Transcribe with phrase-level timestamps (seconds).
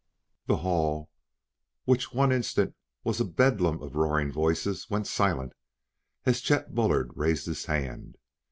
[0.47, 1.11] The hall,
[1.85, 5.53] which one instant was a bedlam of roaring voices, went silent
[6.25, 8.17] as Chet Bullard raised his hand.